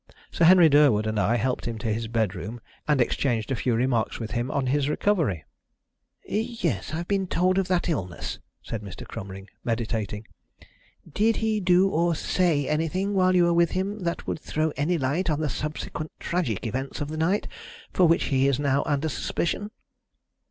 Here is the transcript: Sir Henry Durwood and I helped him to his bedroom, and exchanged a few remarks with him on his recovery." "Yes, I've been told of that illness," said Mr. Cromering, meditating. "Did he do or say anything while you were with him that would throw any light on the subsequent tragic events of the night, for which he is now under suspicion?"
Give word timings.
Sir 0.31 0.45
Henry 0.45 0.67
Durwood 0.67 1.05
and 1.05 1.19
I 1.19 1.35
helped 1.35 1.67
him 1.67 1.77
to 1.77 1.93
his 1.93 2.07
bedroom, 2.07 2.59
and 2.87 2.99
exchanged 2.99 3.51
a 3.51 3.55
few 3.55 3.75
remarks 3.75 4.19
with 4.19 4.31
him 4.31 4.49
on 4.49 4.65
his 4.65 4.89
recovery." 4.89 5.45
"Yes, 6.27 6.91
I've 6.91 7.07
been 7.07 7.27
told 7.27 7.59
of 7.59 7.67
that 7.67 7.87
illness," 7.87 8.39
said 8.63 8.81
Mr. 8.81 9.05
Cromering, 9.07 9.47
meditating. 9.63 10.25
"Did 11.07 11.35
he 11.35 11.59
do 11.59 11.87
or 11.87 12.15
say 12.15 12.67
anything 12.67 13.13
while 13.13 13.35
you 13.35 13.43
were 13.43 13.53
with 13.53 13.73
him 13.73 13.99
that 13.99 14.25
would 14.25 14.39
throw 14.39 14.71
any 14.75 14.97
light 14.97 15.29
on 15.29 15.39
the 15.39 15.49
subsequent 15.49 16.11
tragic 16.19 16.65
events 16.65 16.99
of 16.99 17.09
the 17.09 17.15
night, 17.17 17.47
for 17.93 18.07
which 18.07 18.23
he 18.33 18.47
is 18.47 18.57
now 18.59 18.81
under 18.87 19.07
suspicion?" 19.07 19.69